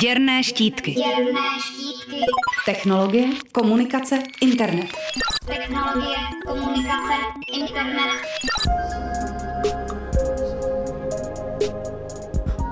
[0.00, 0.92] Děrné štítky.
[0.92, 2.20] Děrné štítky.
[2.66, 4.86] Technologie, komunikace, internet.
[5.46, 6.16] Technologie,
[6.46, 7.14] komunikace,
[7.52, 8.22] internet.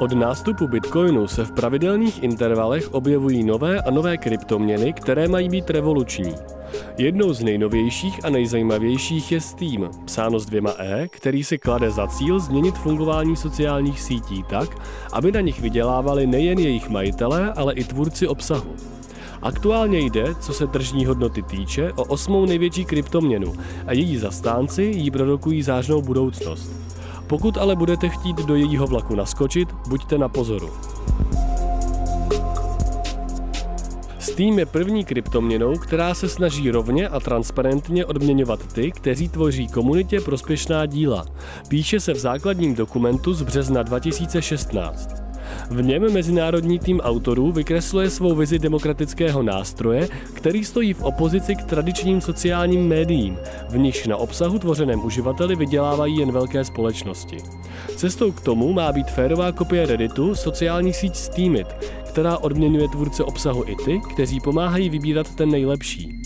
[0.00, 5.70] Od nástupu Bitcoinu se v pravidelných intervalech objevují nové a nové kryptoměny, které mají být
[5.70, 6.34] revoluční.
[6.98, 12.06] Jednou z nejnovějších a nejzajímavějších je Steam, psáno s dvěma E, který si klade za
[12.06, 14.68] cíl změnit fungování sociálních sítí tak,
[15.12, 18.72] aby na nich vydělávali nejen jejich majitelé, ale i tvůrci obsahu.
[19.42, 23.54] Aktuálně jde, co se tržní hodnoty týče, o osmou největší kryptoměnu
[23.86, 26.70] a její zastánci jí prorokují zářnou budoucnost.
[27.28, 30.70] Pokud ale budete chtít do jejího vlaku naskočit, buďte na pozoru.
[34.18, 40.20] Steam je první kryptoměnou, která se snaží rovně a transparentně odměňovat ty, kteří tvoří komunitě
[40.20, 41.26] prospěšná díla.
[41.68, 45.27] Píše se v základním dokumentu z března 2016.
[45.70, 51.62] V něm mezinárodní tým autorů vykresluje svou vizi demokratického nástroje, který stojí v opozici k
[51.62, 57.36] tradičním sociálním médiím, v nichž na obsahu tvořeném uživateli vydělávají jen velké společnosti.
[57.96, 61.66] Cestou k tomu má být férová kopie Redditu, sociální síť Steamit,
[62.04, 66.22] která odměňuje tvůrce obsahu i ty, kteří pomáhají vybírat ten nejlepší.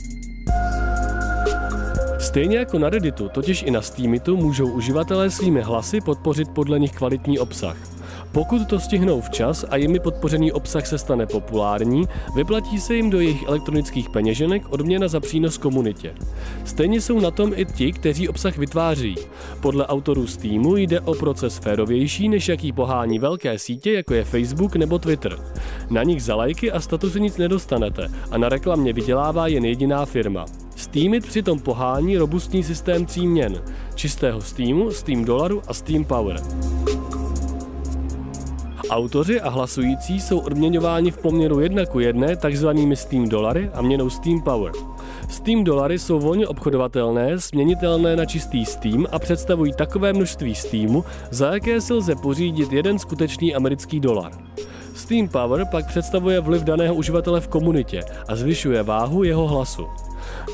[2.19, 6.93] Stejně jako na Redditu, totiž i na Steamitu můžou uživatelé svými hlasy podpořit podle nich
[6.93, 7.92] kvalitní obsah.
[8.33, 13.21] Pokud to stihnou včas a jimi podpořený obsah se stane populární, vyplatí se jim do
[13.21, 16.15] jejich elektronických peněženek odměna za přínos komunitě.
[16.65, 19.15] Stejně jsou na tom i ti, kteří obsah vytváří.
[19.61, 24.77] Podle autorů Steamu jde o proces férovější, než jaký pohání velké sítě, jako je Facebook
[24.77, 25.39] nebo Twitter.
[25.91, 30.45] Na nich za lajky a statusy nic nedostanete a na reklamě vydělává jen jediná firma.
[30.77, 33.63] Steamit přitom pohání robustní systém tří měn.
[33.95, 36.37] Čistého Steamu, Steam dolaru a Steam Power.
[38.93, 44.11] Autoři a hlasující jsou odměňováni v poměru 1 k 1 takzvanými Steam dolary a měnou
[44.11, 44.73] Steam Power.
[45.29, 51.55] Steam dolary jsou volně obchodovatelné, směnitelné na čistý Steam a představují takové množství Steamu, za
[51.55, 54.33] jaké si lze pořídit jeden skutečný americký dolar.
[54.95, 59.87] Steam Power pak představuje vliv daného uživatele v komunitě a zvyšuje váhu jeho hlasu.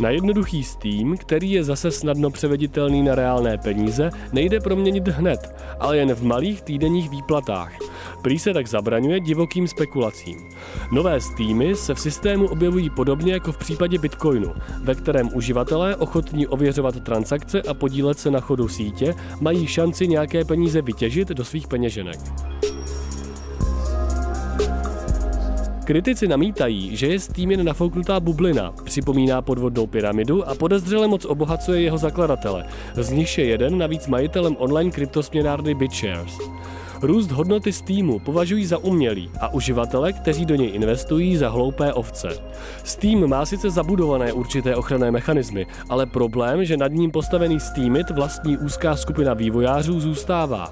[0.01, 5.97] Na jednoduchý Steam, který je zase snadno převeditelný na reálné peníze, nejde proměnit hned, ale
[5.97, 7.88] jen v malých týdenních výplatách.
[8.23, 10.49] Prý se tak zabraňuje divokým spekulacím.
[10.93, 14.53] Nové Steamy se v systému objevují podobně jako v případě Bitcoinu,
[14.83, 20.45] ve kterém uživatelé ochotní ověřovat transakce a podílet se na chodu sítě mají šanci nějaké
[20.45, 22.19] peníze vytěžit do svých peněženek.
[25.89, 31.83] Kritici namítají, že je Steam jen nafouknutá bublina, připomíná podvodnou pyramidu a podezřele moc obohacuje
[31.83, 32.65] jeho zakladatele,
[32.95, 36.39] z nichž je jeden navíc majitelem online kryptosměnárny BitShares.
[37.03, 42.29] Růst hodnoty Steamu považují za umělý a uživatele, kteří do něj investují, za hloupé ovce.
[42.85, 48.59] Steam má sice zabudované určité ochranné mechanismy, ale problém, že nad ním postavený Steamit vlastní
[48.59, 50.71] úzká skupina vývojářů zůstává.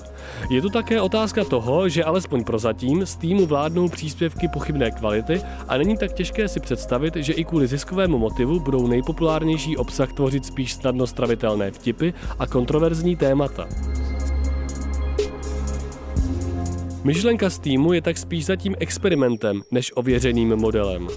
[0.51, 5.97] Je to také otázka toho, že alespoň prozatím Steamu vládnou příspěvky pochybné kvality a není
[5.97, 11.07] tak těžké si představit, že i kvůli ziskovému motivu budou nejpopulárnější obsah tvořit spíš snadno
[11.07, 13.67] stravitelné vtipy a kontroverzní témata.
[17.07, 21.09] Myšlenka Steamu je tak spíš zatím experimentem než ověřeným modelem.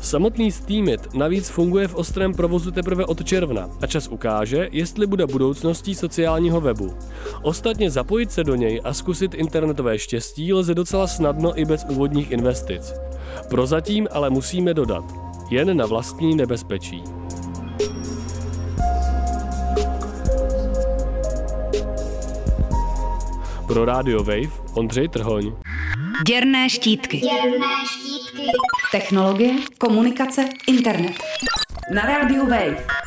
[0.00, 5.26] Samotný Steamit navíc funguje v ostrém provozu teprve od června a čas ukáže, jestli bude
[5.26, 6.94] budoucností sociálního webu.
[7.42, 12.30] Ostatně zapojit se do něj a zkusit internetové štěstí lze docela snadno i bez úvodních
[12.30, 12.94] investic.
[13.48, 15.04] Prozatím ale musíme dodat,
[15.50, 17.02] jen na vlastní nebezpečí.
[23.76, 25.52] Pro Radio Wave Ondřej Trhoň.
[26.26, 27.18] Děrné štítky.
[27.18, 28.46] Děrné štítky.
[28.92, 31.12] Technologie, komunikace, internet.
[31.94, 33.05] Na rádiu Wave.